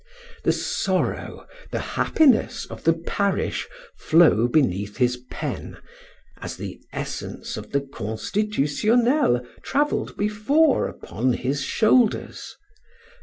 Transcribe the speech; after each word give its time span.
The 0.43 0.51
sorrow, 0.51 1.45
the 1.69 1.77
happiness, 1.93 2.65
of 2.71 2.85
the 2.85 2.93
parish 2.93 3.67
flow 3.95 4.47
beneath 4.47 4.97
his 4.97 5.17
pen 5.29 5.77
as 6.41 6.57
the 6.57 6.81
essence 6.91 7.55
of 7.55 7.69
the 7.71 7.81
Constitutionnel 7.81 9.45
traveled 9.61 10.17
before 10.17 10.87
upon 10.87 11.33
his 11.33 11.61
shoulders. 11.61 12.57